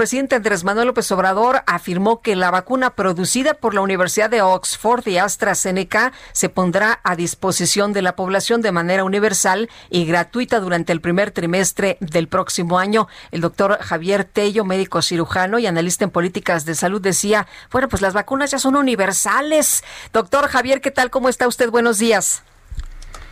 presidente 0.00 0.34
Andrés 0.34 0.64
Manuel 0.64 0.86
López 0.86 1.12
Obrador 1.12 1.62
afirmó 1.66 2.22
que 2.22 2.34
la 2.34 2.50
vacuna 2.50 2.88
producida 2.88 3.52
por 3.52 3.74
la 3.74 3.82
Universidad 3.82 4.30
de 4.30 4.40
Oxford 4.40 5.06
y 5.06 5.18
AstraZeneca 5.18 6.14
se 6.32 6.48
pondrá 6.48 7.00
a 7.04 7.16
disposición 7.16 7.92
de 7.92 8.00
la 8.00 8.16
población 8.16 8.62
de 8.62 8.72
manera 8.72 9.04
universal 9.04 9.68
y 9.90 10.06
gratuita 10.06 10.58
durante 10.58 10.94
el 10.94 11.02
primer 11.02 11.32
trimestre 11.32 11.98
del 12.00 12.28
próximo 12.28 12.78
año. 12.78 13.08
El 13.30 13.42
doctor 13.42 13.76
Javier 13.78 14.24
Tello, 14.24 14.64
médico 14.64 15.02
cirujano 15.02 15.58
y 15.58 15.66
analista 15.66 16.04
en 16.04 16.10
políticas 16.10 16.64
de 16.64 16.76
salud, 16.76 17.02
decía, 17.02 17.46
bueno, 17.70 17.90
pues 17.90 18.00
las 18.00 18.14
vacunas 18.14 18.52
ya 18.52 18.58
son 18.58 18.76
universales. 18.76 19.84
Doctor 20.14 20.48
Javier, 20.48 20.80
¿qué 20.80 20.90
tal? 20.90 21.10
¿Cómo 21.10 21.28
está 21.28 21.46
usted? 21.46 21.68
Buenos 21.68 21.98
días. 21.98 22.42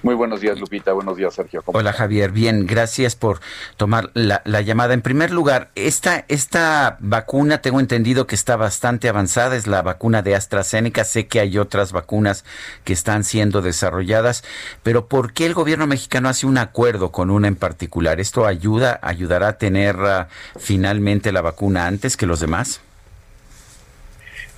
Muy 0.02 0.14
buenos 0.14 0.40
días, 0.40 0.58
Lupita. 0.60 0.92
Buenos 0.92 1.16
días, 1.16 1.34
Sergio. 1.34 1.62
Hola, 1.66 1.92
Javier. 1.92 2.30
Bien, 2.30 2.66
gracias 2.66 3.16
por 3.16 3.40
tomar 3.76 4.10
la, 4.14 4.60
llamada. 4.60 4.94
En 4.94 5.02
primer 5.02 5.32
lugar, 5.32 5.70
esta, 5.74 6.24
esta 6.28 6.98
vacuna, 7.00 7.58
tengo 7.62 7.80
entendido 7.80 8.26
que 8.26 8.36
está 8.36 8.56
bastante 8.56 9.08
avanzada, 9.08 9.56
es 9.56 9.66
la 9.66 9.82
vacuna 9.82 10.22
de 10.22 10.36
AstraZeneca. 10.36 11.04
Sé 11.04 11.26
que 11.26 11.40
hay 11.40 11.58
otras 11.58 11.92
vacunas 11.92 12.44
que 12.84 12.92
están 12.92 13.24
siendo 13.24 13.60
desarrolladas, 13.60 14.44
pero 14.84 15.06
¿por 15.08 15.32
qué 15.32 15.46
el 15.46 15.54
gobierno 15.54 15.88
mexicano 15.88 16.28
hace 16.28 16.46
un 16.46 16.58
acuerdo 16.58 17.10
con 17.10 17.30
una 17.30 17.48
en 17.48 17.56
particular? 17.56 18.20
¿Esto 18.20 18.46
ayuda, 18.46 19.00
ayudará 19.02 19.48
a 19.48 19.58
tener 19.58 19.96
uh, 19.96 20.26
finalmente 20.58 21.32
la 21.32 21.40
vacuna 21.40 21.86
antes 21.86 22.16
que 22.16 22.26
los 22.26 22.38
demás? 22.38 22.80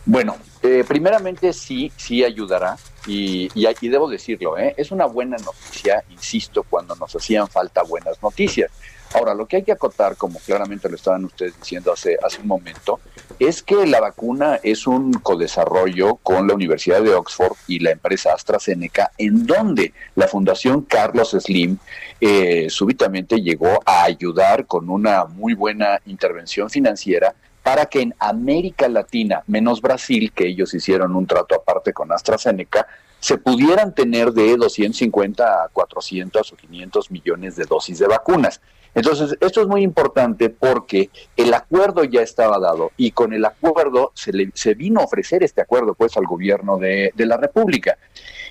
Bueno, 0.04 0.36
eh, 0.62 0.84
primeramente 0.86 1.53
sí, 1.53 1.91
sí 1.97 2.22
ayudará 2.22 2.77
y, 3.06 3.48
y, 3.55 3.89
debo 3.89 4.08
decirlo, 4.08 4.58
¿eh? 4.58 4.75
es 4.77 4.91
una 4.91 5.06
buena 5.06 5.39
noticia, 5.39 6.05
insisto, 6.11 6.64
cuando 6.64 6.94
nos 6.97 7.16
hacían 7.16 7.48
falta 7.48 7.83
buenas 7.83 8.22
noticias. 8.22 8.70
Ahora, 9.14 9.34
lo 9.34 9.47
que 9.47 9.56
hay 9.56 9.62
que 9.64 9.72
acotar, 9.72 10.16
como 10.16 10.38
claramente 10.38 10.88
lo 10.88 10.94
estaban 10.94 11.25
ustedes 11.25 11.58
diciendo 11.58 11.92
hace, 11.92 12.16
hace 12.22 12.41
un 12.42 12.47
momento, 12.47 13.00
es 13.41 13.62
que 13.62 13.86
la 13.86 14.00
vacuna 14.00 14.61
es 14.62 14.86
un 14.86 15.12
codesarrollo 15.14 16.16
con 16.16 16.47
la 16.47 16.55
Universidad 16.55 17.03
de 17.03 17.14
Oxford 17.14 17.56
y 17.66 17.81
la 17.81 17.91
empresa 17.91 18.34
AstraZeneca, 18.34 19.11
en 19.19 19.47
donde 19.47 19.94
la 20.14 20.28
Fundación 20.28 20.83
Carlos 20.83 21.31
Slim 21.31 21.78
eh, 22.20 22.66
súbitamente 22.69 23.41
llegó 23.41 23.81
a 23.84 24.05
ayudar 24.05 24.66
con 24.66 24.88
una 24.91 25.25
muy 25.25 25.55
buena 25.55 25.98
intervención 26.06 26.70
financiera 26.70 27.34
para 27.70 27.86
que 27.86 28.00
en 28.00 28.12
América 28.18 28.88
Latina, 28.88 29.44
menos 29.46 29.80
Brasil, 29.80 30.32
que 30.34 30.48
ellos 30.48 30.74
hicieron 30.74 31.14
un 31.14 31.24
trato 31.24 31.54
aparte 31.54 31.92
con 31.92 32.10
AstraZeneca, 32.10 32.84
se 33.20 33.38
pudieran 33.38 33.94
tener 33.94 34.32
de 34.32 34.56
250 34.56 35.44
a 35.44 35.68
400 35.68 36.52
o 36.52 36.56
500 36.56 37.12
millones 37.12 37.54
de 37.54 37.66
dosis 37.66 38.00
de 38.00 38.08
vacunas. 38.08 38.60
Entonces, 38.92 39.36
esto 39.41 39.60
es 39.60 39.68
muy 39.68 39.82
importante 39.82 40.50
porque 40.50 41.10
el 41.36 41.54
acuerdo 41.54 42.02
ya 42.02 42.22
estaba 42.22 42.58
dado 42.58 42.91
y 42.96 43.12
con 43.12 43.32
el 43.32 43.44
acuerdo 43.44 44.10
se, 44.16 44.32
le, 44.32 44.50
se 44.52 44.74
vino 44.74 45.00
a 45.00 45.04
ofrecer 45.04 45.44
este 45.44 45.60
acuerdo 45.60 45.94
pues 45.94 46.16
al 46.16 46.26
gobierno 46.26 46.76
de, 46.76 47.12
de 47.14 47.26
la 47.26 47.36
República. 47.36 47.97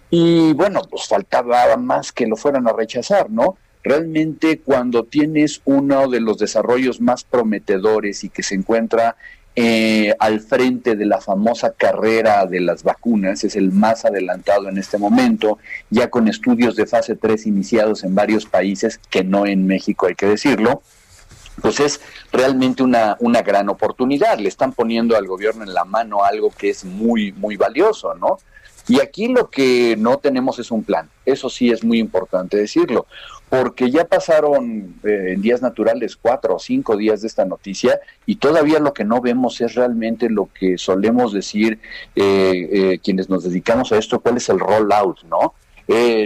Y 0.09 0.53
bueno, 0.53 0.79
pues 0.90 1.09
faltaba 1.09 1.75
más 1.75 2.13
que 2.13 2.25
lo 2.25 2.38
fueran 2.38 2.69
a 2.69 2.72
rechazar, 2.72 3.29
¿no? 3.29 3.58
Realmente 3.84 4.59
cuando 4.59 5.03
tienes 5.03 5.62
uno 5.66 6.07
de 6.09 6.19
los 6.19 6.38
desarrollos 6.38 7.00
más 7.01 7.23
prometedores 7.23 8.23
y 8.23 8.29
que 8.29 8.44
se 8.44 8.56
encuentra 8.56 9.16
eh, 9.56 10.16
al 10.19 10.40
frente 10.41 10.95
de 10.95 11.06
la 11.06 11.19
famosa 11.19 11.73
carrera 11.73 12.45
de 12.45 12.62
las 12.62 12.84
vacunas, 12.84 13.44
es 13.44 13.56
el 13.56 13.72
más 13.72 14.06
adelantado 14.06 14.69
en 14.69 14.78
este 14.78 14.97
momento, 14.97 15.57
ya 15.90 16.09
con 16.09 16.28
estudios 16.28 16.75
de 16.75 16.85
fase 16.85 17.16
3 17.16 17.47
iniciados 17.47 18.03
en 18.03 18.16
varios 18.16 18.45
países, 18.45 19.00
que 19.09 19.23
no 19.23 19.45
en 19.45 19.66
México 19.67 20.06
hay 20.06 20.16
que 20.16 20.28
decirlo, 20.28 20.81
pues 21.61 21.81
es 21.81 22.00
realmente 22.31 22.84
una, 22.84 23.17
una 23.19 23.41
gran 23.41 23.67
oportunidad. 23.67 24.40
Le 24.40 24.47
están 24.47 24.72
poniendo 24.72 25.17
al 25.17 25.28
gobierno 25.28 25.63
en 25.63 25.73
la 25.73 25.84
mano 25.84 26.23
algo 26.23 26.51
que 26.57 26.69
es 26.69 26.85
muy, 26.85 27.34
muy 27.34 27.57
valioso, 27.57 28.13
¿no? 28.16 28.38
Y 28.88 29.01
aquí 29.01 29.28
lo 29.28 29.50
que 29.50 29.96
no 29.97 30.17
tenemos 30.17 30.57
es 30.57 30.72
un 30.72 30.84
plan. 30.84 31.09
Eso 31.25 31.50
sí 31.50 31.69
es 31.69 31.84
muy 31.84 32.00
importante 32.00 32.57
decirlo 32.57 33.06
porque 33.50 33.90
ya 33.90 34.06
pasaron 34.06 34.96
eh, 35.04 35.34
en 35.34 35.42
días 35.42 35.62
naturales 35.62 36.16
cuatro 36.16 36.56
o 36.56 36.60
cinco 36.60 36.96
días 36.96 37.22
de 37.22 37.28
esta 37.28 37.46
noticia 37.46 38.00
y 38.26 38.36
todavía 38.36 38.80
lo 38.80 38.94
que 38.94 39.04
no 39.04 39.22
vemos 39.22 39.60
es 39.62 39.74
realmente 39.74 40.30
lo 40.30 40.50
que 40.54 40.78
solemos 40.78 41.34
decir 41.34 41.80
eh, 42.16 42.70
eh, 42.72 43.00
quienes 43.04 43.28
nos 43.28 43.44
dedicamos 43.44 43.92
a 43.92 43.98
esto, 43.98 44.20
cuál 44.20 44.38
es 44.38 44.48
el 44.50 44.59
rollout, 44.59 45.24
¿no? 45.24 45.56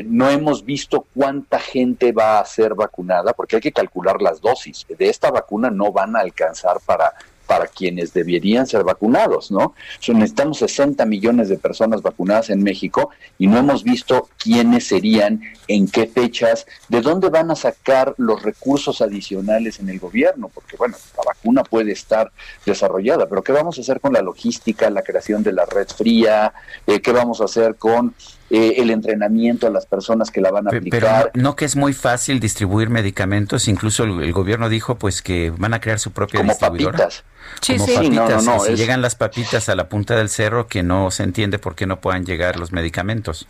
no 0.05 0.29
hemos 0.29 0.65
visto 0.65 1.07
cuánta 1.15 1.57
gente 1.57 2.11
va 2.11 2.39
a 2.39 2.45
ser 2.45 2.73
vacunada, 2.75 3.31
porque 3.31 3.55
hay 3.55 3.61
que 3.61 3.71
calcular 3.71 4.21
las 4.21 4.41
dosis. 4.41 4.85
De 4.89 5.07
esta 5.07 5.31
vacuna 5.31 5.69
no 5.69 5.93
van 5.93 6.17
a 6.17 6.19
alcanzar 6.19 6.81
para 6.85 7.13
para 7.53 7.67
quienes 7.67 8.13
deberían 8.13 8.65
ser 8.65 8.83
vacunados, 8.83 9.51
¿no? 9.51 9.75
necesitamos 10.07 10.57
60 10.57 11.05
millones 11.05 11.49
de 11.49 11.59
personas 11.59 12.01
vacunadas 12.01 12.49
en 12.49 12.63
México 12.63 13.11
y 13.37 13.45
no 13.45 13.59
hemos 13.59 13.83
visto 13.83 14.27
quiénes 14.39 14.87
serían, 14.87 15.39
en 15.67 15.87
qué 15.87 16.07
fechas, 16.07 16.65
de 16.89 17.01
dónde 17.01 17.29
van 17.29 17.51
a 17.51 17.55
sacar 17.55 18.15
los 18.17 18.41
recursos 18.41 19.01
adicionales 19.01 19.79
en 19.79 19.89
el 19.89 19.99
gobierno, 19.99 20.49
porque 20.51 20.77
bueno, 20.77 20.97
la 21.15 21.23
vacuna 21.27 21.63
puede 21.63 21.91
estar 21.91 22.31
desarrollada, 22.65 23.29
pero 23.29 23.43
¿qué 23.43 23.51
vamos 23.51 23.77
a 23.77 23.81
hacer 23.81 23.99
con 23.99 24.13
la 24.13 24.23
logística, 24.23 24.89
la 24.89 25.03
creación 25.03 25.43
de 25.43 25.53
la 25.53 25.65
red 25.65 25.87
fría? 25.87 26.53
Eh, 26.87 27.01
¿Qué 27.01 27.11
vamos 27.11 27.39
a 27.39 27.45
hacer 27.45 27.75
con 27.75 28.15
eh, 28.55 28.75
el 28.77 28.91
entrenamiento 28.91 29.65
a 29.65 29.71
las 29.71 29.87
personas 29.87 30.29
que 30.29 30.39
la 30.39 30.51
van 30.51 30.67
a 30.67 30.69
aplicar. 30.69 31.31
Pero 31.33 31.43
no, 31.43 31.55
que 31.55 31.65
es 31.65 31.75
muy 31.75 31.91
fácil 31.91 32.39
distribuir 32.39 32.91
medicamentos, 32.91 33.67
incluso 33.67 34.03
el, 34.03 34.31
gobierno 34.31 34.69
dijo 34.69 34.93
pues 34.93 35.23
que 35.23 35.49
van 35.49 35.73
a 35.73 35.81
crear 35.81 35.97
su 35.97 36.11
propia 36.11 36.41
Como 36.41 36.51
distribuidora. 36.51 36.99
Papitas. 36.99 37.23
Sí, 37.61 37.77
Como 37.77 37.87
sí. 37.87 37.95
papitas. 37.95 38.43
No, 38.45 38.59
si 38.59 38.75
llegan 38.75 39.01
las 39.01 39.15
papitas 39.15 39.69
a 39.69 39.75
la 39.75 39.89
punta 39.89 40.15
del 40.15 40.29
cerro, 40.29 40.67
que 40.67 40.83
no 40.83 41.09
se 41.09 41.23
entiende 41.23 41.57
por 41.57 41.73
qué 41.73 41.87
no 41.87 41.99
puedan 41.99 42.27
llegar 42.27 42.59
los 42.59 42.71
medicamentos. 42.71 43.47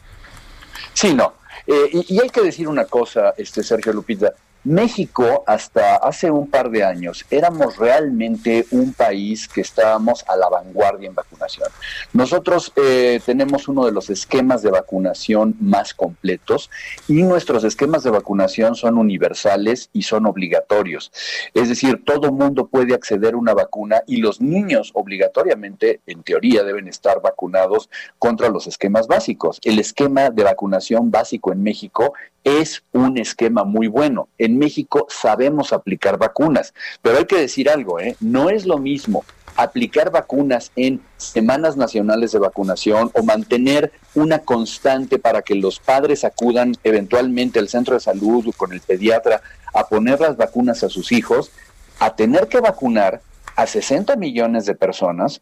Sí, 0.94 1.14
no. 1.14 1.34
Eh, 1.68 1.90
y, 1.92 2.16
y, 2.16 2.22
hay 2.22 2.30
que 2.30 2.40
decir 2.40 2.70
una 2.70 2.86
cosa, 2.86 3.34
este 3.36 3.62
Sergio 3.62 3.92
Lupita. 3.92 4.32
México 4.64 5.44
hasta 5.46 5.98
hace 5.98 6.32
un 6.32 6.50
par 6.50 6.70
de 6.70 6.84
años 6.84 7.26
éramos 7.30 7.78
realmente 7.78 8.66
un 8.72 8.94
país 8.94 9.48
que 9.48 9.62
estábamos 9.62 10.24
a 10.28 10.38
la 10.38 10.48
vanguardia 10.50 11.10
en 11.10 11.16
vacunación. 11.16 11.70
Nosotros 12.14 12.72
eh, 12.76 13.20
tenemos 13.26 13.68
uno 13.68 13.86
de 13.86 13.92
los 13.92 14.10
esquemas 14.10 14.62
de 14.62 14.72
vacunación 14.72 15.56
más 15.60 15.94
completos 15.94 16.70
y 17.08 17.24
nuestros 17.24 17.64
esquemas 17.64 18.04
de 18.04 18.12
vacunación 18.12 18.76
son 18.76 18.98
universales 18.98 19.90
y 19.92 20.04
son 20.04 20.26
obligatorios. 20.26 21.12
Es 21.54 21.70
decir, 21.70 22.04
todo 22.06 22.32
mundo 22.32 22.68
puede 22.68 22.94
acceder 22.94 23.34
a 23.34 23.38
una 23.38 23.54
vacuna 23.54 24.04
y 24.08 24.18
los 24.18 24.40
niños 24.40 24.92
obligatoriamente, 24.94 26.00
en 26.08 26.24
teoría, 26.24 26.64
deben 26.64 26.88
estar 26.88 27.22
vacunados 27.22 27.90
contra 28.18 28.50
los 28.50 28.68
esquemas 28.68 29.08
básicos. 29.08 29.60
El 29.64 29.80
esquema 29.80 30.30
de 30.30 30.44
vacunación 30.44 31.12
básico 31.12 31.52
en 31.52 31.64
México 31.64 32.14
es 32.44 32.84
un 32.92 33.18
esquema 33.18 33.64
muy 33.64 33.88
bueno. 33.88 34.28
En 34.38 34.58
México 34.58 35.08
sabemos 35.10 35.74
aplicar 35.74 36.18
vacunas, 36.18 36.74
pero 37.02 37.18
hay 37.18 37.26
que 37.26 37.40
decir 37.40 37.70
algo, 37.70 38.00
¿eh? 38.00 38.16
no 38.20 38.50
es 38.50 38.66
lo 38.66 38.78
mismo 38.78 39.24
aplicar 39.56 40.12
vacunas 40.12 40.72
en 40.76 41.02
semanas 41.18 41.78
nacionales 41.78 42.32
de 42.32 42.40
vacunación 42.40 43.12
o 43.14 43.24
mantener 43.24 43.92
una 44.16 44.40
constante 44.40 45.20
para 45.20 45.42
que 45.42 45.56
los 45.56 45.80
padres 45.80 46.24
acudan 46.24 46.76
eventualmente 46.84 47.60
al 47.60 47.70
centro 47.70 47.94
de 47.94 48.00
salud 48.00 48.48
o 48.48 48.52
con 48.52 48.74
el 48.74 48.82
pediatra 48.82 49.42
a 49.74 49.88
poner 49.88 50.20
las 50.20 50.38
vacunas 50.38 50.84
a 50.84 50.90
sus 50.90 51.12
hijos, 51.12 51.52
a 52.00 52.16
tener 52.16 52.48
que 52.48 52.60
vacunar 52.60 53.22
a 53.56 53.68
60 53.68 54.16
millones 54.16 54.66
de 54.66 54.76
personas 54.76 55.42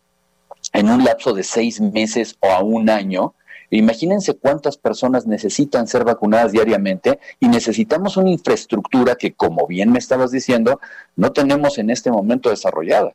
en 0.74 0.90
un 0.90 1.04
lapso 1.04 1.34
de 1.34 1.44
seis 1.44 1.82
meses 1.82 2.36
o 2.40 2.50
a 2.52 2.62
un 2.62 2.90
año, 2.90 3.34
Imagínense 3.72 4.36
cuántas 4.36 4.78
personas 4.78 5.26
necesitan 5.26 5.88
ser 5.88 6.04
vacunadas 6.04 6.52
diariamente 6.52 7.20
y 7.40 7.48
necesitamos 7.48 8.18
una 8.18 8.30
infraestructura 8.30 9.16
que, 9.16 9.34
como 9.34 9.66
bien 9.66 9.92
me 9.92 10.00
estabas 10.00 10.32
diciendo, 10.32 10.82
no 11.16 11.32
tenemos 11.32 11.78
en 11.78 11.90
este 11.90 12.12
momento 12.12 12.50
desarrollada. 12.50 13.14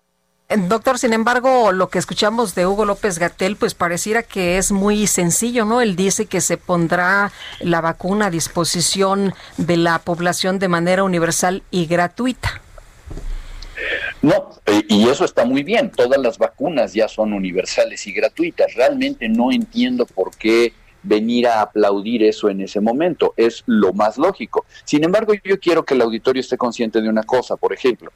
Eh, 0.48 0.56
doctor, 0.56 0.98
sin 0.98 1.12
embargo, 1.12 1.72
lo 1.72 1.88
que 1.88 1.98
escuchamos 1.98 2.54
de 2.54 2.66
Hugo 2.66 2.84
López 2.84 3.18
Gatel, 3.18 3.56
pues 3.56 3.74
pareciera 3.74 4.22
que 4.22 4.56
es 4.56 4.72
muy 4.72 5.06
sencillo, 5.06 5.64
¿no? 5.64 5.80
Él 5.80 5.94
dice 5.94 6.26
que 6.26 6.40
se 6.40 6.56
pondrá 6.56 7.32
la 7.60 7.80
vacuna 7.80 8.26
a 8.26 8.30
disposición 8.30 9.34
de 9.58 9.76
la 9.76 9.98
población 9.98 10.58
de 10.58 10.68
manera 10.68 11.04
universal 11.04 11.64
y 11.70 11.86
gratuita. 11.86 12.62
No, 14.22 14.50
eh, 14.66 14.82
y 14.88 15.08
eso 15.08 15.24
está 15.24 15.44
muy 15.44 15.62
bien. 15.62 15.90
Todas 15.90 16.20
las 16.20 16.38
vacunas 16.38 16.92
ya 16.92 17.08
son 17.08 17.32
universales 17.32 18.06
y 18.06 18.12
gratuitas. 18.12 18.74
Realmente 18.74 19.28
no 19.28 19.52
entiendo 19.52 20.06
por 20.06 20.34
qué 20.36 20.72
venir 21.02 21.46
a 21.46 21.62
aplaudir 21.62 22.22
eso 22.22 22.48
en 22.48 22.60
ese 22.60 22.80
momento. 22.80 23.34
Es 23.36 23.62
lo 23.66 23.92
más 23.92 24.18
lógico. 24.18 24.64
Sin 24.84 25.04
embargo, 25.04 25.34
yo 25.44 25.60
quiero 25.60 25.84
que 25.84 25.94
el 25.94 26.02
auditorio 26.02 26.40
esté 26.40 26.56
consciente 26.56 27.00
de 27.00 27.08
una 27.08 27.22
cosa. 27.22 27.56
Por 27.56 27.72
ejemplo, 27.72 28.10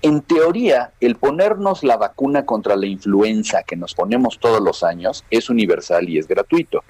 en 0.00 0.22
teoría, 0.22 0.92
el 1.00 1.16
ponernos 1.16 1.84
la 1.84 1.96
vacuna 1.96 2.44
contra 2.44 2.74
la 2.74 2.86
influenza 2.86 3.62
que 3.62 3.76
nos 3.76 3.94
ponemos 3.94 4.38
todos 4.40 4.60
los 4.60 4.82
años 4.82 5.24
es 5.30 5.48
universal 5.48 6.08
y 6.08 6.18
es 6.18 6.26
gratuito. 6.26 6.82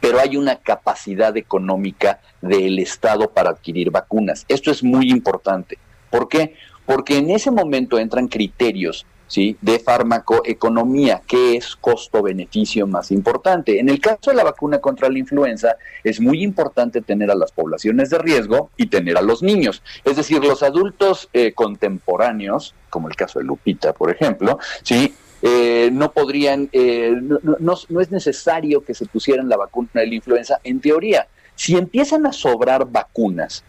Pero 0.00 0.20
hay 0.20 0.38
una 0.38 0.56
capacidad 0.56 1.36
económica 1.36 2.20
del 2.40 2.78
Estado 2.78 3.30
para 3.30 3.50
adquirir 3.50 3.90
vacunas. 3.90 4.46
Esto 4.48 4.70
es 4.70 4.82
muy 4.82 5.10
importante. 5.10 5.76
¿Por 6.08 6.28
qué? 6.28 6.54
Porque 6.90 7.18
en 7.18 7.30
ese 7.30 7.52
momento 7.52 8.00
entran 8.00 8.26
criterios 8.26 9.06
¿sí? 9.28 9.56
de 9.60 9.78
farmacoeconomía, 9.78 11.22
que 11.24 11.56
es 11.56 11.76
costo-beneficio 11.76 12.88
más 12.88 13.12
importante. 13.12 13.78
En 13.78 13.88
el 13.88 14.00
caso 14.00 14.32
de 14.32 14.34
la 14.34 14.42
vacuna 14.42 14.80
contra 14.80 15.08
la 15.08 15.20
influenza, 15.20 15.76
es 16.02 16.20
muy 16.20 16.42
importante 16.42 17.00
tener 17.00 17.30
a 17.30 17.36
las 17.36 17.52
poblaciones 17.52 18.10
de 18.10 18.18
riesgo 18.18 18.70
y 18.76 18.86
tener 18.88 19.16
a 19.16 19.22
los 19.22 19.40
niños. 19.40 19.84
Es 20.04 20.16
decir, 20.16 20.44
los 20.44 20.64
adultos 20.64 21.28
eh, 21.32 21.52
contemporáneos, 21.52 22.74
como 22.90 23.06
el 23.06 23.14
caso 23.14 23.38
de 23.38 23.44
Lupita, 23.44 23.92
por 23.92 24.10
ejemplo, 24.10 24.58
¿sí? 24.82 25.14
Eh, 25.42 25.90
no 25.92 26.10
podrían, 26.10 26.68
eh, 26.72 27.14
no, 27.22 27.76
no 27.88 28.00
es 28.00 28.10
necesario 28.10 28.82
que 28.82 28.94
se 28.94 29.06
pusieran 29.06 29.48
la 29.48 29.56
vacuna 29.56 29.90
de 29.94 30.08
la 30.08 30.14
influenza. 30.16 30.58
En 30.64 30.80
teoría, 30.80 31.28
si 31.54 31.76
empiezan 31.76 32.26
a 32.26 32.32
sobrar 32.32 32.90
vacunas, 32.90 33.62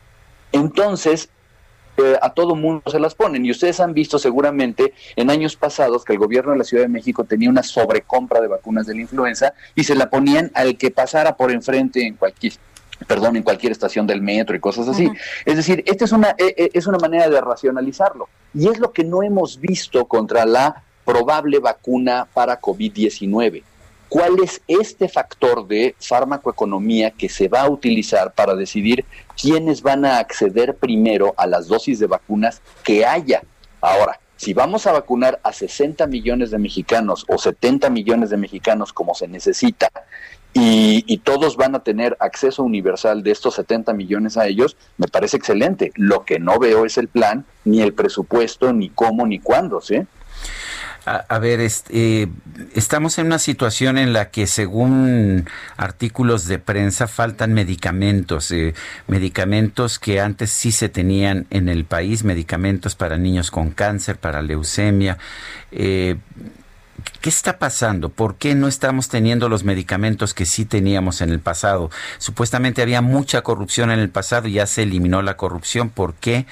entonces 0.51 1.29
a 2.21 2.33
todo 2.33 2.55
mundo 2.55 2.83
se 2.89 2.99
las 2.99 3.15
ponen. 3.15 3.45
Y 3.45 3.51
ustedes 3.51 3.79
han 3.79 3.93
visto 3.93 4.19
seguramente 4.19 4.93
en 5.15 5.29
años 5.29 5.55
pasados 5.55 6.03
que 6.03 6.13
el 6.13 6.19
gobierno 6.19 6.51
de 6.51 6.57
la 6.57 6.63
Ciudad 6.63 6.83
de 6.83 6.89
México 6.89 7.23
tenía 7.23 7.49
una 7.49 7.63
sobrecompra 7.63 8.41
de 8.41 8.47
vacunas 8.47 8.87
de 8.87 8.95
la 8.95 9.01
influenza 9.01 9.53
y 9.75 9.83
se 9.83 9.95
la 9.95 10.09
ponían 10.09 10.51
al 10.53 10.77
que 10.77 10.91
pasara 10.91 11.35
por 11.35 11.51
enfrente 11.51 12.05
en 12.05 12.15
cualquier 12.15 12.53
perdón, 13.07 13.35
en 13.35 13.41
cualquier 13.41 13.71
estación 13.71 14.05
del 14.05 14.21
metro 14.21 14.55
y 14.55 14.59
cosas 14.59 14.87
así. 14.87 15.09
Es 15.45 15.55
decir, 15.55 15.83
esta 15.87 16.05
es 16.05 16.11
una, 16.11 16.35
e, 16.37 16.53
e, 16.55 16.69
es 16.73 16.85
una 16.85 16.99
manera 16.99 17.27
de 17.29 17.41
racionalizarlo. 17.41 18.29
Y 18.53 18.67
es 18.67 18.79
lo 18.79 18.91
que 18.91 19.03
no 19.03 19.23
hemos 19.23 19.59
visto 19.59 20.05
contra 20.05 20.45
la 20.45 20.83
probable 21.03 21.57
vacuna 21.57 22.27
para 22.31 22.61
COVID-19 22.61 23.63
cuál 24.11 24.43
es 24.43 24.61
este 24.67 25.07
factor 25.07 25.65
de 25.65 25.95
farmacoeconomía 25.97 27.11
que 27.11 27.29
se 27.29 27.47
va 27.47 27.61
a 27.61 27.69
utilizar 27.69 28.33
para 28.33 28.55
decidir 28.55 29.05
quiénes 29.41 29.81
van 29.81 30.05
a 30.05 30.19
acceder 30.19 30.75
primero 30.75 31.33
a 31.37 31.47
las 31.47 31.67
dosis 31.67 31.99
de 31.99 32.07
vacunas 32.07 32.61
que 32.83 33.05
haya. 33.05 33.41
Ahora, 33.81 34.19
si 34.37 34.53
vamos 34.53 34.85
a 34.87 34.91
vacunar 34.91 35.39
a 35.43 35.51
60 35.51 36.05
millones 36.07 36.51
de 36.51 36.59
mexicanos 36.59 37.25
o 37.27 37.37
70 37.37 37.89
millones 37.89 38.29
de 38.29 38.37
mexicanos 38.37 38.93
como 38.93 39.15
se 39.15 39.27
necesita, 39.27 39.89
y, 40.53 41.05
y, 41.07 41.19
todos 41.19 41.55
van 41.55 41.75
a 41.75 41.79
tener 41.79 42.17
acceso 42.19 42.61
universal 42.63 43.23
de 43.23 43.31
estos 43.31 43.53
70 43.55 43.93
millones 43.93 44.35
a 44.35 44.47
ellos, 44.47 44.75
me 44.97 45.07
parece 45.07 45.37
excelente. 45.37 45.93
Lo 45.95 46.25
que 46.25 46.39
no 46.39 46.59
veo 46.59 46.85
es 46.85 46.97
el 46.97 47.07
plan, 47.07 47.45
ni 47.63 47.81
el 47.81 47.93
presupuesto, 47.93 48.73
ni 48.73 48.89
cómo, 48.89 49.25
ni 49.25 49.39
cuándo, 49.39 49.79
¿sí? 49.79 50.01
A, 51.03 51.39
ver, 51.39 51.61
este, 51.61 52.29
estamos 52.75 53.17
en 53.17 53.25
una 53.25 53.39
situación 53.39 53.97
en 53.97 54.13
la 54.13 54.29
que 54.29 54.45
según 54.45 55.49
artículos 55.75 56.45
de 56.45 56.59
prensa 56.59 57.07
faltan 57.07 57.53
medicamentos, 57.53 58.51
eh, 58.51 58.75
medicamentos 59.07 59.97
que 59.97 60.21
antes 60.21 60.51
sí 60.51 60.71
se 60.71 60.89
tenían 60.89 61.47
en 61.49 61.69
el 61.69 61.85
país, 61.85 62.23
medicamentos 62.23 62.95
para 62.95 63.17
niños 63.17 63.49
con 63.49 63.71
cáncer, 63.71 64.17
para 64.17 64.43
leucemia. 64.43 65.17
Eh, 65.71 66.17
¿Qué 67.21 67.29
está 67.29 67.59
pasando? 67.59 68.09
¿Por 68.09 68.35
qué 68.35 68.55
no 68.55 68.67
estamos 68.67 69.09
teniendo 69.09 69.49
los 69.49 69.63
medicamentos 69.63 70.33
que 70.33 70.45
sí 70.45 70.65
teníamos 70.65 71.21
en 71.21 71.29
el 71.29 71.39
pasado? 71.39 71.89
Supuestamente 72.17 72.81
había 72.81 73.01
mucha 73.01 73.41
corrupción 73.41 73.91
en 73.91 73.99
el 73.99 74.09
pasado 74.09 74.47
y 74.47 74.53
ya 74.53 74.67
se 74.67 74.83
eliminó 74.83 75.21
la 75.21 75.37
corrupción. 75.37 75.89
¿Por 75.89 76.15
qué 76.15 76.45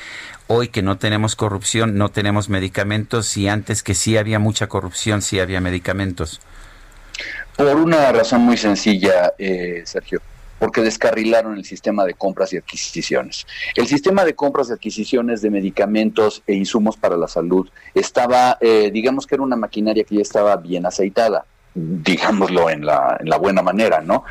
hoy 0.47 0.67
que 0.67 0.81
no 0.81 0.97
tenemos 0.97 1.35
corrupción 1.35 1.97
no 1.97 2.09
tenemos 2.09 2.49
medicamentos 2.49 3.35
y 3.37 3.47
antes 3.47 3.83
que 3.83 3.95
sí 3.95 4.17
había 4.17 4.39
mucha 4.39 4.67
corrupción 4.67 5.21
sí 5.21 5.39
había 5.39 5.61
medicamentos? 5.61 6.41
Por 7.55 7.75
una 7.75 8.11
razón 8.11 8.41
muy 8.41 8.57
sencilla, 8.57 9.33
eh, 9.37 9.83
Sergio 9.85 10.21
porque 10.59 10.81
descarrilaron 10.81 11.57
el 11.57 11.65
sistema 11.65 12.05
de 12.05 12.13
compras 12.13 12.53
y 12.53 12.57
adquisiciones. 12.57 13.47
El 13.75 13.87
sistema 13.87 14.25
de 14.25 14.35
compras 14.35 14.69
y 14.69 14.73
adquisiciones 14.73 15.41
de 15.41 15.49
medicamentos 15.49 16.43
e 16.45 16.53
insumos 16.53 16.97
para 16.97 17.17
la 17.17 17.27
salud 17.27 17.69
estaba, 17.93 18.57
eh, 18.61 18.91
digamos 18.91 19.25
que 19.25 19.35
era 19.35 19.43
una 19.43 19.55
maquinaria 19.55 20.03
que 20.03 20.15
ya 20.15 20.21
estaba 20.21 20.55
bien 20.57 20.85
aceitada 20.85 21.45
digámoslo 21.75 22.69
en 22.69 22.85
la, 22.85 23.17
en 23.19 23.29
la 23.29 23.37
buena 23.37 23.61
manera, 23.61 24.01
¿no? 24.01 24.23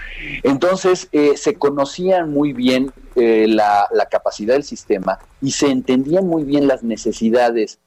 Entonces, 0.43 1.09
eh, 1.13 1.37
se 1.37 1.55
conocían 1.55 2.31
muy 2.31 2.53
bien 2.53 2.93
eh, 3.15 3.47
la, 3.49 3.89
la, 3.93 4.07
capacidad 4.07 4.55
del 4.55 4.65
sistema 4.65 5.19
y 5.41 5.53
se 5.53 5.71
entendían 5.71 6.27
muy 6.27 6.45
bien 6.45 6.67
las 6.67 6.83
necesidades 6.83 7.79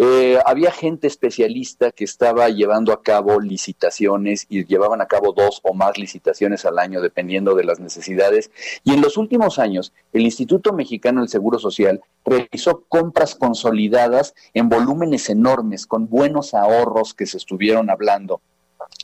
eh, 0.00 0.38
había 0.46 0.70
gente 0.70 1.08
especialista 1.08 1.90
que 1.90 2.04
estaba 2.04 2.48
llevando 2.50 2.92
a 2.92 3.02
cabo 3.02 3.40
licitaciones 3.40 4.46
y 4.48 4.64
llevaban 4.64 5.00
a 5.00 5.06
cabo 5.06 5.32
dos 5.32 5.58
o 5.64 5.74
más 5.74 5.98
licitaciones 5.98 6.64
al 6.64 6.78
año 6.78 7.00
dependiendo 7.00 7.56
de 7.56 7.64
las 7.64 7.80
necesidades. 7.80 8.52
Y 8.84 8.94
en 8.94 9.00
los 9.00 9.16
últimos 9.16 9.58
años, 9.58 9.92
el 10.12 10.22
Instituto 10.22 10.72
Mexicano 10.72 11.20
del 11.20 11.28
Seguro 11.28 11.58
Social 11.58 12.00
realizó 12.24 12.84
compras 12.88 13.34
consolidadas 13.34 14.34
en 14.54 14.68
volúmenes 14.68 15.28
enormes, 15.30 15.84
con 15.84 16.08
buenos 16.08 16.54
ahorros 16.54 17.12
que 17.12 17.26
se 17.26 17.36
estuvieron 17.36 17.90
hablando. 17.90 18.40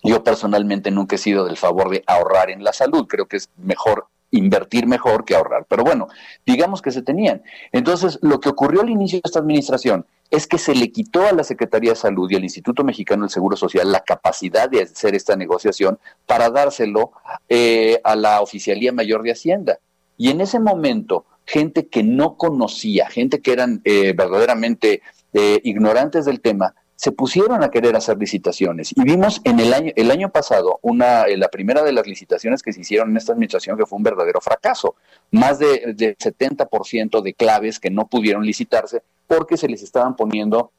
Yo 0.04 0.22
personalmente 0.22 0.92
nunca 0.92 1.16
he 1.16 1.18
sido 1.18 1.44
del 1.44 1.56
favor 1.56 1.90
de 1.90 2.04
ahorrar 2.06 2.50
en 2.50 2.62
la 2.62 2.72
salud, 2.72 3.08
creo 3.08 3.26
que 3.26 3.38
es 3.38 3.50
mejor 3.56 4.06
invertir 4.30 4.86
mejor 4.86 5.24
que 5.24 5.34
ahorrar. 5.34 5.64
Pero 5.68 5.84
bueno, 5.84 6.08
digamos 6.44 6.82
que 6.82 6.90
se 6.90 7.02
tenían. 7.02 7.42
Entonces, 7.72 8.18
lo 8.22 8.40
que 8.40 8.48
ocurrió 8.48 8.82
al 8.82 8.90
inicio 8.90 9.18
de 9.18 9.22
esta 9.24 9.38
administración 9.38 10.06
es 10.30 10.46
que 10.46 10.58
se 10.58 10.74
le 10.74 10.90
quitó 10.90 11.26
a 11.26 11.32
la 11.32 11.44
Secretaría 11.44 11.90
de 11.90 11.96
Salud 11.96 12.30
y 12.30 12.36
al 12.36 12.44
Instituto 12.44 12.82
Mexicano 12.84 13.22
del 13.22 13.30
Seguro 13.30 13.56
Social 13.56 13.90
la 13.92 14.00
capacidad 14.00 14.68
de 14.68 14.82
hacer 14.82 15.14
esta 15.14 15.36
negociación 15.36 15.98
para 16.26 16.50
dárselo 16.50 17.12
eh, 17.48 18.00
a 18.04 18.16
la 18.16 18.40
Oficialía 18.40 18.92
Mayor 18.92 19.22
de 19.22 19.32
Hacienda. 19.32 19.78
Y 20.16 20.30
en 20.30 20.40
ese 20.40 20.58
momento, 20.58 21.24
gente 21.44 21.86
que 21.88 22.02
no 22.02 22.36
conocía, 22.36 23.08
gente 23.08 23.40
que 23.40 23.52
eran 23.52 23.80
eh, 23.84 24.14
verdaderamente 24.16 25.02
eh, 25.32 25.60
ignorantes 25.64 26.24
del 26.24 26.40
tema, 26.40 26.74
se 27.04 27.12
pusieron 27.12 27.62
a 27.62 27.70
querer 27.70 27.94
hacer 27.96 28.16
licitaciones. 28.16 28.92
Y 28.96 29.02
vimos 29.02 29.42
en 29.44 29.60
el 29.60 29.74
año 29.74 29.92
el 29.94 30.10
año 30.10 30.30
pasado 30.30 30.78
una 30.80 31.26
la 31.36 31.48
primera 31.48 31.82
de 31.82 31.92
las 31.92 32.06
licitaciones 32.06 32.62
que 32.62 32.72
se 32.72 32.80
hicieron 32.80 33.10
en 33.10 33.18
esta 33.18 33.34
administración 33.34 33.76
que 33.76 33.84
fue 33.84 33.98
un 33.98 34.02
verdadero 34.02 34.40
fracaso. 34.40 34.94
Más 35.30 35.58
de, 35.58 35.92
de 35.94 36.16
70% 36.16 37.20
de 37.20 37.34
claves 37.34 37.78
que 37.78 37.90
no 37.90 38.06
pudieron 38.06 38.46
licitarse 38.46 39.02
porque 39.26 39.58
se 39.58 39.68
les 39.68 39.82
estaban 39.82 40.16
poniendo 40.16 40.72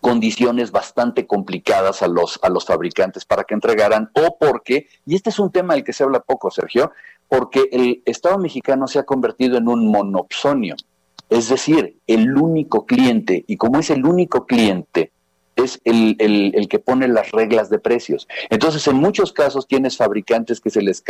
condiciones 0.00 0.70
bastante 0.70 1.26
complicadas 1.26 2.00
a 2.02 2.08
los 2.08 2.40
a 2.42 2.48
los 2.48 2.64
fabricantes 2.64 3.26
para 3.26 3.44
que 3.44 3.52
entregaran 3.52 4.10
o 4.14 4.38
porque 4.38 4.86
y 5.04 5.16
este 5.16 5.28
es 5.28 5.38
un 5.38 5.52
tema 5.52 5.74
del 5.74 5.84
que 5.84 5.92
se 5.92 6.02
habla 6.02 6.20
poco 6.20 6.50
Sergio 6.50 6.92
porque 7.28 7.68
el 7.72 8.02
Estado 8.06 8.38
mexicano 8.38 8.88
se 8.88 9.00
ha 9.00 9.02
convertido 9.02 9.58
en 9.58 9.68
un 9.68 9.90
monopsonio. 9.90 10.76
Es 11.28 11.50
decir, 11.50 11.98
el 12.06 12.38
único 12.38 12.86
cliente, 12.86 13.44
y 13.46 13.58
como 13.58 13.80
es 13.80 13.90
el 13.90 14.04
único 14.06 14.46
cliente, 14.46 15.12
es 15.56 15.80
el, 15.84 16.16
el, 16.18 16.68
que 16.68 16.78
pone 16.78 17.08
las 17.08 17.30
reglas 17.30 17.70
de 17.70 17.78
precios. 17.78 18.28
Entonces, 18.50 18.86
en 18.86 18.96
muchos 18.96 19.32
casos 19.32 19.66
tienes 19.66 19.96
fabricantes 19.96 20.60
que 20.60 20.70
se 20.70 20.82
les, 20.82 21.02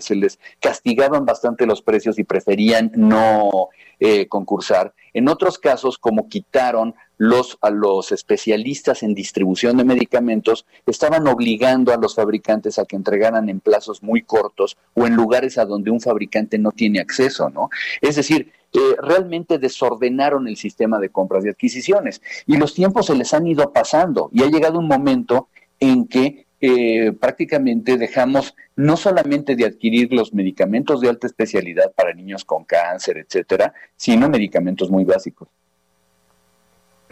se 0.00 0.14
les 0.14 0.38
castigaban 0.60 1.24
bastante 1.24 1.66
los 1.66 1.82
precios 1.82 2.18
y 2.18 2.24
preferían 2.24 2.92
no 2.94 3.68
eh, 4.00 4.26
concursar. 4.28 4.94
En 5.14 5.28
otros 5.28 5.58
casos, 5.58 5.98
como 5.98 6.28
quitaron 6.28 6.94
los, 7.18 7.58
a 7.60 7.70
los 7.70 8.10
especialistas 8.10 9.02
en 9.02 9.14
distribución 9.14 9.76
de 9.76 9.84
medicamentos, 9.84 10.66
estaban 10.86 11.28
obligando 11.28 11.92
a 11.92 11.96
los 11.96 12.14
fabricantes 12.14 12.78
a 12.78 12.84
que 12.84 12.96
entregaran 12.96 13.48
en 13.48 13.60
plazos 13.60 14.02
muy 14.02 14.22
cortos 14.22 14.76
o 14.94 15.06
en 15.06 15.14
lugares 15.14 15.58
a 15.58 15.66
donde 15.66 15.90
un 15.90 16.00
fabricante 16.00 16.58
no 16.58 16.72
tiene 16.72 16.98
acceso, 16.98 17.50
¿no? 17.50 17.70
Es 18.00 18.16
decir, 18.16 18.52
eh, 18.72 18.96
realmente 19.02 19.58
desordenaron 19.58 20.48
el 20.48 20.56
sistema 20.56 20.98
de 20.98 21.10
compras 21.10 21.44
y 21.44 21.48
adquisiciones. 21.48 22.22
Y 22.46 22.56
los 22.56 22.74
tiempos 22.74 23.06
se 23.06 23.14
les 23.14 23.34
han 23.34 23.46
ido 23.46 23.72
pasando 23.72 24.30
y 24.32 24.42
ha 24.42 24.46
llegado 24.46 24.78
un 24.78 24.88
momento 24.88 25.48
en 25.78 26.06
que 26.06 26.46
eh, 26.60 27.12
prácticamente 27.12 27.98
dejamos 27.98 28.54
no 28.76 28.96
solamente 28.96 29.56
de 29.56 29.66
adquirir 29.66 30.12
los 30.12 30.32
medicamentos 30.32 31.00
de 31.00 31.08
alta 31.08 31.26
especialidad 31.26 31.92
para 31.92 32.14
niños 32.14 32.44
con 32.44 32.64
cáncer, 32.64 33.18
etcétera, 33.18 33.74
sino 33.96 34.28
medicamentos 34.28 34.88
muy 34.88 35.04
básicos. 35.04 35.48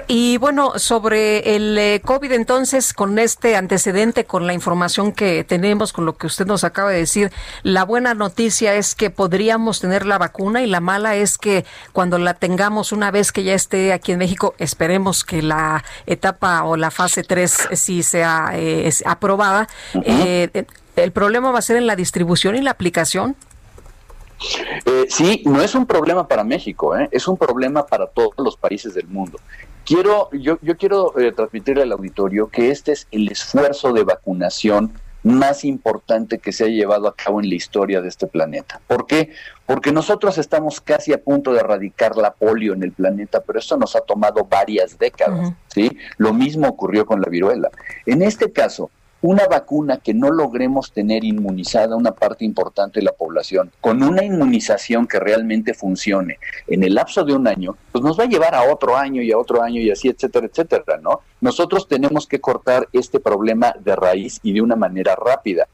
Y 0.08 0.38
bueno, 0.38 0.78
sobre 0.78 1.56
el 1.56 1.78
eh, 1.78 2.00
COVID 2.04 2.32
entonces, 2.32 2.92
con 2.92 3.18
este 3.18 3.56
antecedente, 3.56 4.24
con 4.24 4.46
la 4.46 4.52
información 4.52 5.12
que 5.12 5.44
tenemos, 5.44 5.92
con 5.92 6.04
lo 6.04 6.16
que 6.16 6.26
usted 6.26 6.46
nos 6.46 6.64
acaba 6.64 6.90
de 6.90 6.98
decir, 6.98 7.30
la 7.62 7.84
buena 7.84 8.14
noticia 8.14 8.74
es 8.74 8.94
que 8.94 9.10
podríamos 9.10 9.80
tener 9.80 10.06
la 10.06 10.18
vacuna 10.18 10.62
y 10.62 10.66
la 10.66 10.80
mala 10.80 11.16
es 11.16 11.38
que 11.38 11.64
cuando 11.92 12.18
la 12.18 12.34
tengamos 12.34 12.92
una 12.92 13.10
vez 13.10 13.32
que 13.32 13.44
ya 13.44 13.54
esté 13.54 13.92
aquí 13.92 14.12
en 14.12 14.18
México, 14.18 14.54
esperemos 14.58 15.24
que 15.24 15.42
la 15.42 15.84
etapa 16.06 16.64
o 16.64 16.76
la 16.76 16.90
fase 16.90 17.22
3 17.22 17.68
sí 17.72 18.02
sea 18.02 18.50
eh, 18.54 18.90
aprobada. 19.04 19.68
Eh, 20.04 20.64
¿El 20.96 21.12
problema 21.12 21.50
va 21.50 21.60
a 21.60 21.62
ser 21.62 21.76
en 21.76 21.86
la 21.86 21.96
distribución 21.96 22.56
y 22.56 22.62
la 22.62 22.72
aplicación? 22.72 23.36
Eh, 24.86 25.06
sí, 25.08 25.42
no 25.46 25.60
es 25.62 25.74
un 25.74 25.86
problema 25.86 26.26
para 26.26 26.44
México, 26.44 26.96
¿eh? 26.96 27.08
es 27.10 27.28
un 27.28 27.36
problema 27.36 27.86
para 27.86 28.06
todos 28.06 28.34
los 28.38 28.56
países 28.56 28.94
del 28.94 29.06
mundo. 29.06 29.38
Quiero, 29.84 30.30
yo, 30.32 30.58
yo 30.62 30.76
quiero 30.76 31.18
eh, 31.18 31.32
transmitirle 31.32 31.82
al 31.82 31.92
auditorio 31.92 32.48
que 32.48 32.70
este 32.70 32.92
es 32.92 33.06
el 33.10 33.30
esfuerzo 33.30 33.92
de 33.92 34.04
vacunación 34.04 34.92
más 35.22 35.64
importante 35.64 36.38
que 36.38 36.52
se 36.52 36.64
ha 36.64 36.68
llevado 36.68 37.06
a 37.06 37.14
cabo 37.14 37.40
en 37.40 37.48
la 37.48 37.54
historia 37.54 38.00
de 38.00 38.08
este 38.08 38.26
planeta. 38.26 38.80
¿Por 38.86 39.06
qué? 39.06 39.32
Porque 39.66 39.92
nosotros 39.92 40.38
estamos 40.38 40.80
casi 40.80 41.12
a 41.12 41.22
punto 41.22 41.52
de 41.52 41.60
erradicar 41.60 42.16
la 42.16 42.32
polio 42.32 42.72
en 42.72 42.82
el 42.82 42.92
planeta, 42.92 43.42
pero 43.42 43.58
esto 43.58 43.76
nos 43.76 43.94
ha 43.96 44.00
tomado 44.00 44.44
varias 44.44 44.98
décadas, 44.98 45.52
¿sí? 45.68 45.90
Lo 46.16 46.32
mismo 46.32 46.68
ocurrió 46.68 47.04
con 47.04 47.20
la 47.20 47.28
viruela. 47.28 47.70
En 48.06 48.22
este 48.22 48.50
caso, 48.50 48.90
una 49.22 49.46
vacuna 49.46 49.98
que 49.98 50.14
no 50.14 50.30
logremos 50.30 50.92
tener 50.92 51.24
inmunizada 51.24 51.96
una 51.96 52.12
parte 52.12 52.44
importante 52.44 53.00
de 53.00 53.06
la 53.06 53.12
población, 53.12 53.70
con 53.80 54.02
una 54.02 54.24
inmunización 54.24 55.06
que 55.06 55.20
realmente 55.20 55.74
funcione 55.74 56.38
en 56.66 56.82
el 56.82 56.94
lapso 56.94 57.24
de 57.24 57.34
un 57.34 57.46
año, 57.46 57.76
pues 57.92 58.02
nos 58.02 58.18
va 58.18 58.24
a 58.24 58.28
llevar 58.28 58.54
a 58.54 58.72
otro 58.72 58.96
año 58.96 59.22
y 59.22 59.32
a 59.32 59.38
otro 59.38 59.62
año 59.62 59.80
y 59.80 59.90
así, 59.90 60.08
etcétera, 60.08 60.46
etcétera, 60.46 60.98
¿no? 61.02 61.20
Nosotros 61.40 61.86
tenemos 61.86 62.26
que 62.26 62.40
cortar 62.40 62.88
este 62.92 63.20
problema 63.20 63.74
de 63.78 63.96
raíz 63.96 64.40
y 64.42 64.52
de 64.52 64.62
una 64.62 64.76
manera 64.76 65.16
rápida 65.16 65.68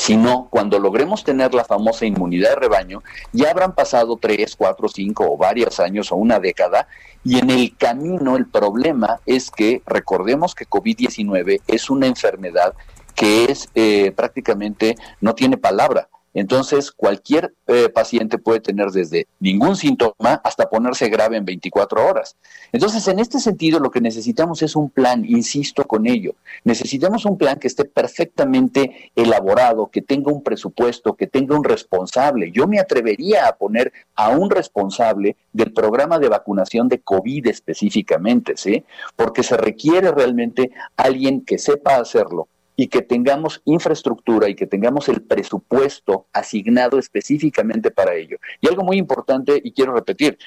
sino 0.00 0.48
cuando 0.48 0.78
logremos 0.78 1.24
tener 1.24 1.52
la 1.52 1.62
famosa 1.62 2.06
inmunidad 2.06 2.50
de 2.50 2.56
rebaño, 2.56 3.02
ya 3.32 3.50
habrán 3.50 3.74
pasado 3.74 4.16
tres, 4.16 4.56
cuatro, 4.56 4.88
cinco 4.88 5.30
o 5.30 5.36
varios 5.36 5.78
años 5.78 6.10
o 6.10 6.16
una 6.16 6.40
década, 6.40 6.88
y 7.22 7.38
en 7.38 7.50
el 7.50 7.76
camino 7.76 8.38
el 8.38 8.46
problema 8.46 9.20
es 9.26 9.50
que 9.50 9.82
recordemos 9.84 10.54
que 10.54 10.66
COVID-19 10.66 11.60
es 11.66 11.90
una 11.90 12.06
enfermedad 12.06 12.72
que 13.14 13.44
es 13.44 13.68
eh, 13.74 14.12
prácticamente 14.16 14.96
no 15.20 15.34
tiene 15.34 15.58
palabra. 15.58 16.08
Entonces, 16.32 16.92
cualquier 16.92 17.54
eh, 17.66 17.88
paciente 17.88 18.38
puede 18.38 18.60
tener 18.60 18.90
desde 18.90 19.26
ningún 19.40 19.76
síntoma 19.76 20.40
hasta 20.44 20.70
ponerse 20.70 21.08
grave 21.08 21.36
en 21.36 21.44
24 21.44 22.06
horas. 22.06 22.36
Entonces, 22.72 23.06
en 23.08 23.18
este 23.18 23.40
sentido, 23.40 23.80
lo 23.80 23.90
que 23.90 24.00
necesitamos 24.00 24.62
es 24.62 24.76
un 24.76 24.90
plan, 24.90 25.24
insisto 25.24 25.84
con 25.84 26.06
ello. 26.06 26.34
Necesitamos 26.64 27.24
un 27.24 27.36
plan 27.36 27.58
que 27.58 27.66
esté 27.66 27.84
perfectamente 27.84 29.10
elaborado, 29.16 29.88
que 29.88 30.02
tenga 30.02 30.32
un 30.32 30.42
presupuesto, 30.42 31.14
que 31.14 31.26
tenga 31.26 31.56
un 31.56 31.64
responsable. 31.64 32.52
Yo 32.52 32.68
me 32.68 32.78
atrevería 32.78 33.48
a 33.48 33.56
poner 33.56 33.92
a 34.14 34.30
un 34.30 34.50
responsable 34.50 35.36
del 35.52 35.72
programa 35.72 36.18
de 36.18 36.28
vacunación 36.28 36.88
de 36.88 37.00
COVID 37.00 37.48
específicamente, 37.48 38.56
¿sí? 38.56 38.84
Porque 39.16 39.42
se 39.42 39.56
requiere 39.56 40.12
realmente 40.12 40.70
alguien 40.96 41.44
que 41.44 41.58
sepa 41.58 41.96
hacerlo, 41.96 42.48
y 42.80 42.88
que 42.88 43.02
tengamos 43.02 43.60
infraestructura 43.66 44.48
y 44.48 44.54
que 44.54 44.66
tengamos 44.66 45.10
el 45.10 45.20
presupuesto 45.20 46.28
asignado 46.32 46.98
específicamente 46.98 47.90
para 47.90 48.14
ello. 48.14 48.38
Y 48.62 48.68
algo 48.68 48.84
muy 48.84 48.96
importante, 48.96 49.60
y 49.62 49.72
quiero 49.72 49.92
repetir, 49.92 50.38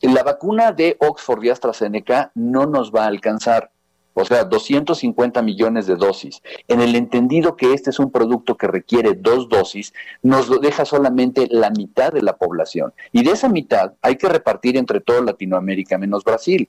la 0.00 0.22
vacuna 0.22 0.70
de 0.70 0.96
Oxford 1.00 1.42
y 1.42 1.48
AstraZeneca 1.48 2.30
no 2.36 2.66
nos 2.66 2.92
va 2.92 3.02
a 3.02 3.08
alcanzar. 3.08 3.72
O 4.14 4.24
sea, 4.24 4.44
250 4.44 5.42
millones 5.42 5.88
de 5.88 5.96
dosis. 5.96 6.40
En 6.68 6.80
el 6.80 6.94
entendido 6.94 7.56
que 7.56 7.74
este 7.74 7.90
es 7.90 7.98
un 7.98 8.12
producto 8.12 8.56
que 8.56 8.68
requiere 8.68 9.14
dos 9.14 9.48
dosis, 9.48 9.92
nos 10.22 10.48
lo 10.48 10.58
deja 10.58 10.84
solamente 10.84 11.48
la 11.50 11.70
mitad 11.70 12.12
de 12.12 12.22
la 12.22 12.36
población. 12.36 12.94
Y 13.10 13.24
de 13.24 13.32
esa 13.32 13.48
mitad 13.48 13.94
hay 14.02 14.14
que 14.14 14.28
repartir 14.28 14.76
entre 14.76 15.00
toda 15.00 15.20
Latinoamérica 15.20 15.98
menos 15.98 16.22
Brasil. 16.22 16.68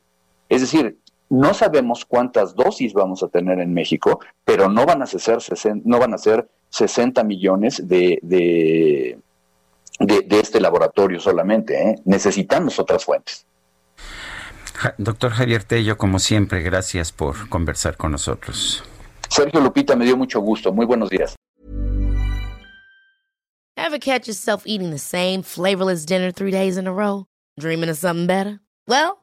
Es 0.50 0.62
decir, 0.62 0.98
no 1.34 1.56
sabemos 1.56 2.06
cuántas 2.06 2.54
dosis 2.54 2.94
vamos 2.94 3.24
a 3.24 3.28
tener 3.28 3.60
en 3.60 3.74
México, 3.74 4.20
pero 4.46 4.70
no 4.70 4.86
van 4.86 5.02
a 5.02 5.08
ser, 5.08 5.40
no 5.84 5.98
van 5.98 6.14
a 6.14 6.20
ser 6.20 6.48
60 6.70 7.24
millones 7.24 7.88
de, 7.88 8.20
de, 8.22 9.20
este 10.30 10.62
laboratorio 10.62 11.20
solamente. 11.20 11.90
¿eh? 11.90 11.96
Necesitamos 12.06 12.78
otras 12.78 13.04
fuentes. 13.04 13.48
Doctor 15.00 15.32
Javier 15.32 15.64
Tello, 15.64 15.98
como 15.98 16.20
siempre, 16.20 16.62
gracias 16.62 17.12
por 17.12 17.50
conversar 17.50 17.98
con 17.98 18.12
nosotros. 18.12 18.84
Sergio 19.28 19.60
Lupita, 19.60 19.96
me 19.96 20.06
dio 20.06 20.16
mucho 20.16 20.40
gusto. 20.40 20.72
Muy 20.72 20.86
buenos 20.86 21.10
días. 21.10 21.36
Ever 23.76 23.98
catch 24.00 24.28
yourself 24.28 24.68
eating 24.68 24.92
the 24.92 25.00
same 25.00 25.42
flavorless 25.42 26.06
dinner 26.06 26.32
three 26.32 26.52
days 26.52 26.78
in 26.78 26.86
a 26.86 26.94
row? 26.94 27.26
Dreaming 27.60 27.90
of 27.90 27.98
something 27.98 28.28
better? 28.28 28.60
Well, 28.88 29.23